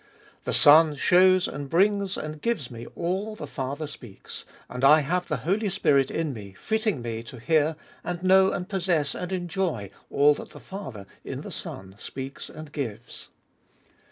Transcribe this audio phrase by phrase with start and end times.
[0.45, 5.27] The Son shows and brings and gives me all the Father speaks; and I have
[5.27, 9.91] the Holy Spirit in me, fitting me to hear and know and possess and enjoy
[10.09, 13.29] all that the Father in the Son speaks and gives.